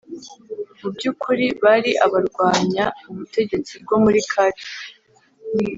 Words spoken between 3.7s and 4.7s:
bwomuri cadi